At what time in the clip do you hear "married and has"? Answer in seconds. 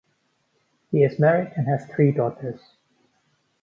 1.19-1.85